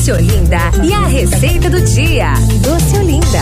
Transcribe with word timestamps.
Doce 0.00 0.12
Olinda 0.12 0.58
e 0.82 0.94
a 0.94 1.06
receita 1.06 1.68
do 1.68 1.78
dia. 1.82 2.32
Doce 2.62 2.96
Olinda. 2.96 3.38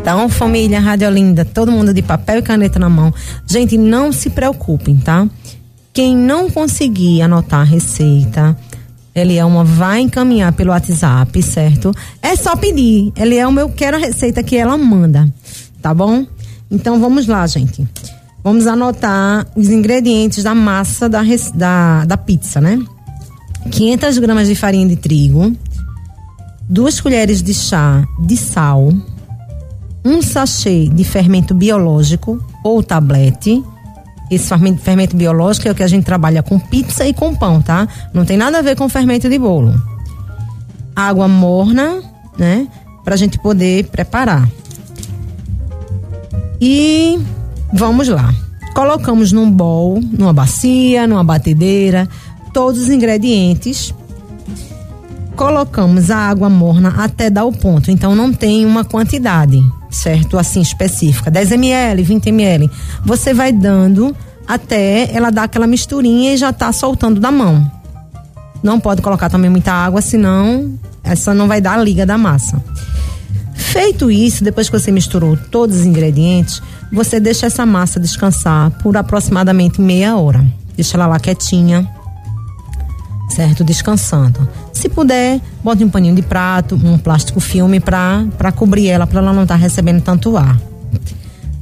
Então, 0.00 0.28
família 0.28 0.78
Rádio 0.78 1.08
Olinda, 1.08 1.44
todo 1.44 1.72
mundo 1.72 1.92
de 1.92 2.00
papel 2.00 2.38
e 2.38 2.42
caneta 2.42 2.78
na 2.78 2.88
mão. 2.88 3.12
Gente, 3.44 3.76
não 3.76 4.12
se 4.12 4.30
preocupem, 4.30 4.96
tá? 4.96 5.28
Quem 5.92 6.16
não 6.16 6.48
conseguir 6.48 7.22
anotar 7.22 7.62
a 7.62 7.64
receita, 7.64 8.56
Elielma 9.12 9.64
vai 9.64 10.02
encaminhar 10.02 10.52
pelo 10.52 10.70
WhatsApp, 10.70 11.42
certo? 11.42 11.90
É 12.22 12.36
só 12.36 12.54
pedir. 12.54 13.12
Elielma, 13.16 13.62
eu 13.62 13.70
quero 13.70 13.96
a 13.96 14.00
receita 14.00 14.44
que 14.44 14.56
ela 14.56 14.78
manda, 14.78 15.28
tá 15.82 15.92
bom? 15.92 16.24
Então 16.70 17.00
vamos 17.00 17.26
lá, 17.26 17.44
gente. 17.48 17.84
Vamos 18.44 18.66
anotar 18.66 19.46
os 19.56 19.70
ingredientes 19.70 20.44
da 20.44 20.54
massa 20.54 21.08
da, 21.08 21.22
da, 21.54 22.04
da 22.04 22.16
pizza, 22.18 22.60
né? 22.60 22.78
500 23.70 24.18
gramas 24.18 24.48
de 24.48 24.54
farinha 24.54 24.86
de 24.86 24.96
trigo, 24.96 25.56
duas 26.68 27.00
colheres 27.00 27.42
de 27.42 27.54
chá 27.54 28.06
de 28.20 28.36
sal, 28.36 28.92
um 30.04 30.20
sachê 30.20 30.90
de 30.90 31.02
fermento 31.04 31.54
biológico 31.54 32.38
ou 32.62 32.82
tablete. 32.82 33.64
Esse 34.30 34.48
fermento, 34.48 34.82
fermento 34.82 35.16
biológico 35.16 35.66
é 35.68 35.70
o 35.70 35.74
que 35.74 35.82
a 35.82 35.88
gente 35.88 36.04
trabalha 36.04 36.42
com 36.42 36.58
pizza 36.58 37.06
e 37.06 37.14
com 37.14 37.34
pão, 37.34 37.62
tá? 37.62 37.88
Não 38.12 38.26
tem 38.26 38.36
nada 38.36 38.58
a 38.58 38.62
ver 38.62 38.76
com 38.76 38.86
fermento 38.90 39.26
de 39.26 39.38
bolo. 39.38 39.74
Água 40.94 41.26
morna, 41.26 42.02
né? 42.36 42.68
Pra 43.02 43.16
gente 43.16 43.38
poder 43.38 43.86
preparar. 43.86 44.46
E 46.60 47.18
Vamos 47.76 48.06
lá. 48.06 48.32
Colocamos 48.72 49.32
num 49.32 49.50
bowl, 49.50 50.00
numa 50.00 50.32
bacia, 50.32 51.08
numa 51.08 51.24
batedeira, 51.24 52.08
todos 52.52 52.82
os 52.82 52.88
ingredientes. 52.88 53.92
Colocamos 55.34 56.08
a 56.08 56.16
água 56.18 56.48
morna 56.48 56.94
até 56.96 57.28
dar 57.28 57.44
o 57.44 57.52
ponto. 57.52 57.90
Então 57.90 58.14
não 58.14 58.32
tem 58.32 58.64
uma 58.64 58.84
quantidade, 58.84 59.60
certo? 59.90 60.38
Assim 60.38 60.60
específica. 60.60 61.32
10 61.32 61.50
ml, 61.50 62.00
20 62.04 62.28
ml. 62.28 62.70
Você 63.04 63.34
vai 63.34 63.50
dando 63.50 64.14
até 64.46 65.10
ela 65.12 65.30
dar 65.30 65.42
aquela 65.42 65.66
misturinha 65.66 66.32
e 66.32 66.36
já 66.36 66.52
tá 66.52 66.72
soltando 66.72 67.18
da 67.18 67.32
mão. 67.32 67.68
Não 68.62 68.78
pode 68.78 69.02
colocar 69.02 69.28
também 69.28 69.50
muita 69.50 69.72
água, 69.72 70.00
senão 70.00 70.78
essa 71.02 71.34
não 71.34 71.48
vai 71.48 71.60
dar 71.60 71.76
a 71.76 71.82
liga 71.82 72.06
da 72.06 72.16
massa. 72.16 72.62
Feito 73.52 74.12
isso, 74.12 74.44
depois 74.44 74.68
que 74.68 74.78
você 74.78 74.92
misturou 74.92 75.36
todos 75.36 75.80
os 75.80 75.84
ingredientes, 75.84 76.62
você 76.94 77.18
deixa 77.18 77.46
essa 77.46 77.66
massa 77.66 77.98
descansar 77.98 78.70
por 78.82 78.96
aproximadamente 78.96 79.80
meia 79.80 80.16
hora. 80.16 80.46
Deixa 80.76 80.96
ela 80.96 81.08
lá 81.08 81.18
quietinha, 81.18 81.88
certo? 83.34 83.64
Descansando. 83.64 84.48
Se 84.72 84.88
puder, 84.88 85.40
bote 85.62 85.82
um 85.82 85.90
paninho 85.90 86.14
de 86.14 86.22
prato, 86.22 86.76
um 86.76 86.96
plástico 86.96 87.40
filme 87.40 87.80
para 87.80 88.52
cobrir 88.54 88.88
ela, 88.88 89.08
para 89.08 89.18
ela 89.18 89.32
não 89.32 89.42
estar 89.42 89.54
tá 89.54 89.60
recebendo 89.60 90.02
tanto 90.02 90.36
ar. 90.36 90.56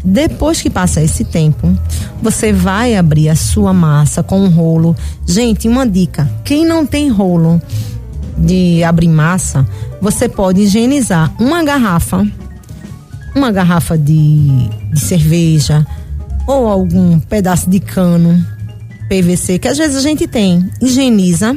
Depois 0.04 0.60
que 0.60 0.68
passa 0.68 1.00
esse 1.00 1.24
tempo, 1.24 1.74
você 2.20 2.52
vai 2.52 2.94
abrir 2.94 3.30
a 3.30 3.36
sua 3.36 3.72
massa 3.72 4.22
com 4.22 4.38
um 4.38 4.50
rolo. 4.50 4.94
Gente, 5.26 5.66
uma 5.66 5.86
dica: 5.86 6.30
quem 6.44 6.66
não 6.66 6.84
tem 6.84 7.08
rolo 7.08 7.62
de 8.36 8.84
abrir 8.84 9.08
massa, 9.08 9.66
você 10.00 10.28
pode 10.28 10.60
higienizar 10.60 11.32
uma 11.38 11.62
garrafa 11.62 12.26
uma 13.34 13.50
garrafa 13.50 13.96
de, 13.96 14.68
de 14.92 15.00
cerveja 15.00 15.86
ou 16.46 16.68
algum 16.68 17.18
pedaço 17.20 17.68
de 17.68 17.80
cano 17.80 18.44
PVC 19.08 19.58
que 19.58 19.68
às 19.68 19.78
vezes 19.78 19.96
a 19.96 20.00
gente 20.00 20.26
tem, 20.26 20.70
higieniza, 20.80 21.56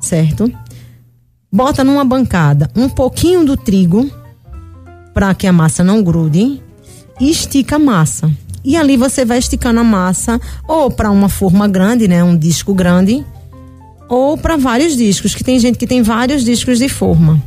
certo? 0.00 0.50
Bota 1.52 1.82
numa 1.84 2.04
bancada 2.04 2.70
um 2.76 2.88
pouquinho 2.88 3.44
do 3.44 3.56
trigo 3.56 4.10
para 5.14 5.34
que 5.34 5.46
a 5.46 5.52
massa 5.52 5.82
não 5.82 6.02
grude 6.02 6.62
e 7.20 7.30
estica 7.30 7.76
a 7.76 7.78
massa. 7.78 8.30
E 8.64 8.76
ali 8.76 8.96
você 8.96 9.24
vai 9.24 9.38
esticando 9.38 9.80
a 9.80 9.84
massa 9.84 10.40
ou 10.68 10.90
para 10.90 11.10
uma 11.10 11.28
forma 11.28 11.68
grande, 11.68 12.08
né, 12.08 12.22
um 12.22 12.36
disco 12.36 12.74
grande, 12.74 13.24
ou 14.08 14.36
para 14.36 14.56
vários 14.56 14.96
discos, 14.96 15.34
que 15.34 15.44
tem 15.44 15.58
gente 15.58 15.78
que 15.78 15.86
tem 15.86 16.02
vários 16.02 16.44
discos 16.44 16.78
de 16.78 16.88
forma. 16.88 17.42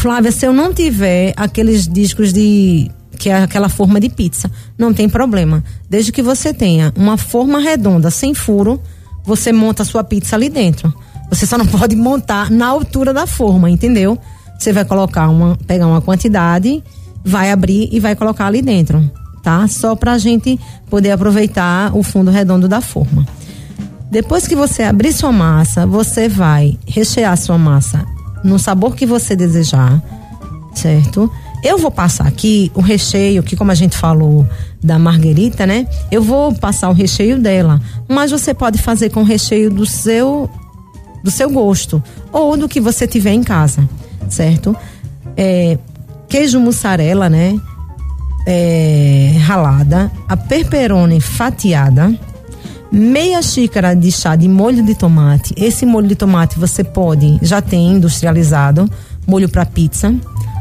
Flávia, 0.00 0.32
se 0.32 0.46
eu 0.46 0.52
não 0.54 0.72
tiver 0.72 1.34
aqueles 1.36 1.86
discos 1.86 2.32
de 2.32 2.90
que 3.18 3.28
é 3.28 3.42
aquela 3.42 3.68
forma 3.68 4.00
de 4.00 4.08
pizza, 4.08 4.50
não 4.78 4.94
tem 4.94 5.10
problema. 5.10 5.62
Desde 5.90 6.10
que 6.10 6.22
você 6.22 6.54
tenha 6.54 6.90
uma 6.96 7.18
forma 7.18 7.58
redonda 7.58 8.10
sem 8.10 8.32
furo, 8.32 8.80
você 9.22 9.52
monta 9.52 9.82
a 9.82 9.84
sua 9.84 10.02
pizza 10.02 10.36
ali 10.36 10.48
dentro. 10.48 10.90
Você 11.28 11.46
só 11.46 11.58
não 11.58 11.66
pode 11.68 11.94
montar 11.96 12.50
na 12.50 12.66
altura 12.66 13.12
da 13.12 13.26
forma, 13.26 13.68
entendeu? 13.68 14.18
Você 14.58 14.72
vai 14.72 14.86
colocar 14.86 15.28
uma, 15.28 15.54
pegar 15.66 15.86
uma 15.86 16.00
quantidade, 16.00 16.82
vai 17.22 17.52
abrir 17.52 17.90
e 17.92 18.00
vai 18.00 18.16
colocar 18.16 18.46
ali 18.46 18.62
dentro, 18.62 19.06
tá? 19.42 19.68
Só 19.68 19.94
pra 19.94 20.16
gente 20.16 20.58
poder 20.88 21.10
aproveitar 21.10 21.94
o 21.94 22.02
fundo 22.02 22.30
redondo 22.30 22.66
da 22.66 22.80
forma. 22.80 23.28
Depois 24.10 24.46
que 24.46 24.56
você 24.56 24.82
abrir 24.82 25.12
sua 25.12 25.30
massa, 25.30 25.86
você 25.86 26.26
vai 26.26 26.78
rechear 26.86 27.36
sua 27.36 27.58
massa 27.58 28.06
no 28.42 28.58
sabor 28.58 28.94
que 28.94 29.06
você 29.06 29.36
desejar, 29.36 30.02
certo? 30.74 31.30
Eu 31.62 31.76
vou 31.76 31.90
passar 31.90 32.26
aqui 32.26 32.72
o 32.74 32.80
recheio, 32.80 33.42
que 33.42 33.54
como 33.54 33.70
a 33.70 33.74
gente 33.74 33.96
falou 33.96 34.46
da 34.82 34.98
marguerita, 34.98 35.66
né? 35.66 35.86
Eu 36.10 36.22
vou 36.22 36.54
passar 36.54 36.88
o 36.88 36.94
recheio 36.94 37.38
dela, 37.38 37.80
mas 38.08 38.30
você 38.30 38.54
pode 38.54 38.78
fazer 38.78 39.10
com 39.10 39.20
o 39.20 39.24
recheio 39.24 39.70
do 39.70 39.84
seu 39.84 40.48
do 41.22 41.30
seu 41.30 41.50
gosto 41.50 42.02
ou 42.32 42.56
do 42.56 42.66
que 42.66 42.80
você 42.80 43.06
tiver 43.06 43.32
em 43.32 43.42
casa, 43.42 43.86
certo? 44.28 44.74
É, 45.36 45.78
queijo 46.28 46.58
mussarela, 46.58 47.28
né? 47.28 47.60
É, 48.46 49.36
ralada, 49.42 50.10
a 50.26 50.34
perperone 50.34 51.20
fatiada, 51.20 52.18
meia 52.90 53.40
xícara 53.42 53.94
de 53.94 54.10
chá 54.10 54.34
de 54.34 54.48
molho 54.48 54.84
de 54.84 54.94
tomate. 54.94 55.54
Esse 55.56 55.86
molho 55.86 56.08
de 56.08 56.14
tomate 56.14 56.58
você 56.58 56.82
pode, 56.82 57.38
já 57.42 57.62
tem 57.62 57.92
industrializado, 57.92 58.90
molho 59.26 59.48
para 59.48 59.64
pizza, 59.64 60.14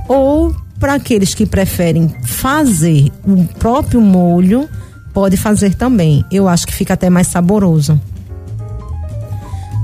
ou 0.07 0.55
para 0.79 0.93
aqueles 0.93 1.33
que 1.33 1.45
preferem 1.45 2.07
fazer 2.23 3.11
o 3.27 3.43
próprio 3.59 3.99
molho, 3.99 4.69
pode 5.13 5.35
fazer 5.35 5.73
também. 5.75 6.23
Eu 6.31 6.47
acho 6.47 6.65
que 6.65 6.73
fica 6.73 6.93
até 6.93 7.09
mais 7.09 7.27
saboroso. 7.27 7.99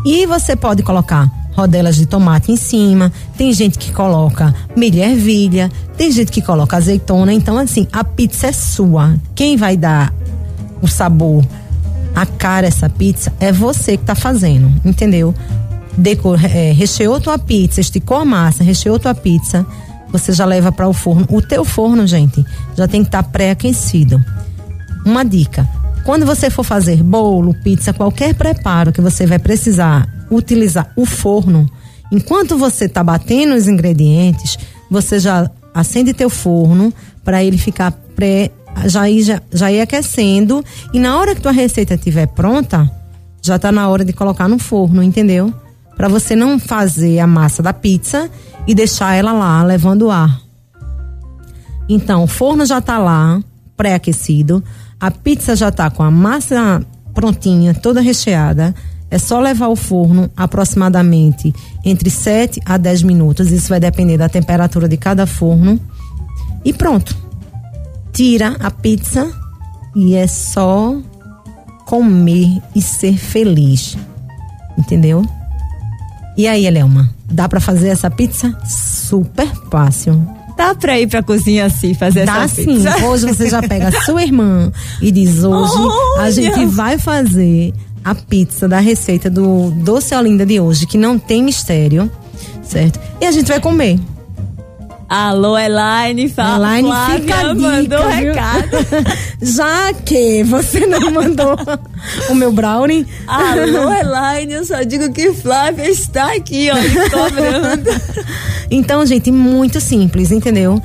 E 0.06 0.26
você 0.26 0.56
pode 0.56 0.84
colocar 0.84 1.30
rodelas 1.54 1.96
de 1.96 2.06
tomate 2.06 2.52
em 2.52 2.56
cima. 2.56 3.12
Tem 3.38 3.52
gente 3.52 3.80
que 3.80 3.92
coloca 3.92 4.54
milho 4.76 5.02
ervilha, 5.02 5.72
tem 5.98 6.12
gente 6.12 6.32
que 6.32 6.42
coloca 6.42 6.78
azeitona. 6.78 7.34
Então, 7.34 7.58
assim, 7.58 7.88
a 7.92 8.04
pizza 8.04 8.48
é 8.48 8.52
sua. 8.52 9.16
Quem 9.34 9.58
vai 9.58 9.76
dar 9.76 10.14
o 10.82 10.88
sabor 10.88 11.44
a 12.16 12.26
cara 12.26 12.66
essa 12.66 12.90
pizza, 12.90 13.34
é 13.40 13.52
você 13.52 13.98
que 13.98 14.06
tá 14.06 14.16
fazendo, 14.16 14.72
entendeu? 14.86 15.36
É, 16.54 16.72
recheou 16.72 17.20
tua 17.20 17.38
pizza, 17.38 17.82
esticou 17.82 18.18
a 18.18 18.26
massa, 18.26 18.64
recheou 18.64 18.98
tua 18.98 19.14
pizza, 19.14 19.66
você 20.10 20.32
já 20.32 20.46
leva 20.46 20.72
para 20.72 20.88
o 20.88 20.94
forno. 20.94 21.28
O 21.30 21.42
teu 21.42 21.66
forno, 21.66 22.08
gente, 22.08 22.44
já 22.76 22.88
tem 22.88 23.02
que 23.02 23.10
estar 23.10 23.24
tá 23.24 23.30
pré-aquecido. 23.30 24.24
Uma 25.06 25.24
dica: 25.24 25.68
quando 26.06 26.26
você 26.26 26.50
for 26.50 26.64
fazer 26.64 27.04
bolo, 27.04 27.54
pizza, 27.54 27.94
qualquer 27.94 28.34
preparo 28.34 28.94
que 28.94 29.02
você 29.02 29.26
vai 29.26 29.40
precisar 29.40 30.08
utilizar 30.32 30.92
o 30.96 31.06
forno, 31.06 31.70
enquanto 32.12 32.58
você 32.58 32.88
tá 32.88 33.04
batendo 33.04 33.56
os 33.56 33.68
ingredientes, 33.68 34.58
você 34.90 35.20
já 35.20 35.50
acende 35.74 36.14
teu 36.14 36.30
forno 36.30 36.94
para 37.24 37.44
ele 37.44 37.58
ficar 37.58 37.92
pré 38.16 38.52
já 38.86 39.10
ir, 39.10 39.24
já, 39.24 39.42
já 39.52 39.72
ir 39.72 39.82
aquecendo 39.82 40.64
e 40.94 41.00
na 41.00 41.18
hora 41.18 41.34
que 41.34 41.42
tua 41.42 41.52
receita 41.52 41.96
estiver 41.96 42.28
pronta, 42.28 42.90
já 43.42 43.58
tá 43.58 43.72
na 43.72 43.88
hora 43.88 44.04
de 44.04 44.14
colocar 44.14 44.48
no 44.48 44.60
forno, 44.60 45.02
entendeu? 45.02 45.54
Para 45.96 46.08
você 46.08 46.36
não 46.36 46.60
fazer 46.60 47.20
a 47.20 47.28
massa 47.28 47.64
da 47.64 47.72
pizza 47.72 48.30
e 48.68 48.76
deixar 48.76 49.16
ela 49.16 49.32
lá 49.32 49.64
levando 49.64 50.12
ar. 50.12 50.42
Então, 51.88 52.24
o 52.24 52.28
forno 52.28 52.66
já 52.66 52.82
tá 52.82 52.98
lá, 52.98 53.40
pré-aquecido, 53.78 54.64
a 55.00 55.12
pizza 55.12 55.56
já 55.56 55.72
tá 55.72 55.90
com 55.90 56.04
a 56.04 56.12
massa 56.12 56.84
prontinha, 57.14 57.74
toda 57.74 58.02
recheada. 58.02 58.74
É 59.10 59.20
só 59.20 59.40
levar 59.40 59.68
ao 59.68 59.76
forno 59.76 60.30
aproximadamente 60.36 61.54
entre 61.86 62.10
7 62.10 62.60
a 62.66 62.76
10 62.76 63.04
minutos. 63.04 63.52
Isso 63.52 63.70
vai 63.70 63.80
depender 63.80 64.18
da 64.18 64.28
temperatura 64.28 64.90
de 64.90 64.98
cada 64.98 65.28
forno. 65.28 65.80
E 66.66 66.74
pronto 66.74 67.25
tira 68.16 68.56
a 68.62 68.72
pizza 68.72 69.30
e 69.94 70.16
é 70.16 70.26
só 70.26 70.96
comer 71.86 72.62
e 72.74 72.82
ser 72.82 73.18
feliz. 73.18 73.98
Entendeu? 74.78 75.24
E 76.38 76.48
aí, 76.48 76.66
Elelma, 76.66 77.10
dá 77.30 77.48
para 77.48 77.60
fazer 77.60 77.90
essa 77.90 78.10
pizza? 78.10 78.58
Super 78.66 79.48
fácil. 79.70 80.26
Dá 80.58 80.74
pra 80.74 80.98
ir 80.98 81.08
pra 81.08 81.22
cozinha 81.22 81.66
assim, 81.66 81.94
fazer 81.94 82.26
Dá 82.26 82.44
essa 82.44 82.56
pizza? 82.56 82.94
sim. 82.94 83.04
Hoje 83.04 83.26
você 83.28 83.50
já 83.50 83.62
pega 83.62 83.90
a 83.90 84.02
sua 84.04 84.24
irmã 84.24 84.72
e 85.02 85.12
diz: 85.12 85.44
hoje 85.44 85.74
Olha. 85.76 86.24
a 86.24 86.32
gente 86.32 86.66
vai 86.66 86.98
fazer 86.98 87.74
a 88.04 88.16
pizza 88.16 88.68
da 88.68 88.80
receita 88.80 89.30
do 89.30 89.72
Doce 89.72 90.16
Olinda 90.16 90.46
de 90.46 90.60
hoje, 90.60 90.86
que 90.86 90.98
não 90.98 91.20
tem 91.20 91.44
mistério, 91.44 92.10
certo? 92.64 93.00
E 93.20 93.26
a 93.26 93.32
gente 93.32 93.48
vai 93.48 93.60
comer. 93.60 94.00
Alô, 95.08 95.58
Elaine, 95.58 96.28
fala. 96.28 96.80
Elaine, 96.80 96.88
Flávia 96.88 97.20
fica 97.20 97.38
dica, 97.38 97.54
mandou 97.54 98.10
viu? 98.10 98.34
recado. 98.34 98.70
Já 99.42 99.94
que 99.94 100.44
você 100.44 100.86
não 100.88 101.12
mandou 101.12 101.56
o 102.30 102.36
meu 102.36 102.52
brownie, 102.52 103.06
Alô, 103.28 103.94
Elaine, 103.94 104.54
eu 104.54 104.66
só 104.66 104.82
digo 104.82 105.14
que 105.14 105.32
Flávia 105.32 105.88
está 105.90 106.34
aqui, 106.36 106.70
ó, 106.72 106.76
cobrando. 107.10 107.90
Então, 108.72 109.06
gente, 109.06 109.32
muito 109.32 109.80
simples, 109.80 110.32
entendeu? 110.32 110.82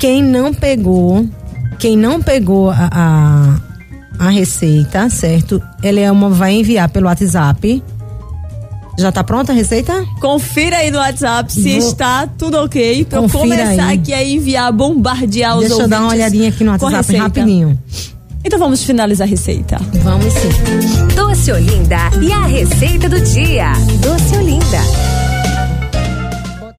Quem 0.00 0.22
não 0.22 0.54
pegou, 0.54 1.28
quem 1.78 1.94
não 1.94 2.22
pegou 2.22 2.70
a, 2.70 2.88
a, 2.90 4.26
a 4.26 4.30
receita, 4.30 5.10
certo? 5.10 5.62
Ela 5.82 6.00
é 6.00 6.10
uma, 6.10 6.30
vai 6.30 6.54
enviar 6.54 6.88
pelo 6.88 7.06
WhatsApp. 7.06 7.82
Já 8.98 9.12
tá 9.12 9.22
pronta 9.22 9.52
a 9.52 9.54
receita? 9.54 10.04
Confira 10.20 10.78
aí 10.78 10.90
no 10.90 10.98
WhatsApp 10.98 11.52
se 11.52 11.78
Vou- 11.78 11.88
está 11.88 12.26
tudo 12.26 12.58
ok 12.58 13.04
pra 13.04 13.18
eu 13.18 13.22
Confira 13.22 13.40
começar 13.64 13.86
aí. 13.86 13.98
aqui 13.98 14.12
a 14.12 14.24
enviar, 14.24 14.72
bombardear 14.72 15.56
os 15.56 15.66
Deixa 15.68 15.82
eu 15.82 15.88
dar 15.88 15.98
uma 16.00 16.06
ouvintes 16.06 16.20
olhadinha 16.26 16.48
aqui 16.48 16.64
no 16.64 16.72
WhatsApp 16.72 17.16
rapidinho. 17.16 17.78
Então 18.44 18.58
vamos 18.58 18.82
finalizar 18.82 19.26
a 19.26 19.30
receita. 19.30 19.78
Vamos 20.02 20.32
sim. 20.32 21.14
Doce 21.14 21.52
Olinda 21.52 21.98
e 22.20 22.32
a 22.32 22.44
receita 22.46 23.08
do 23.08 23.20
dia. 23.20 23.72
Doce 24.00 24.36
Olinda. 24.36 25.17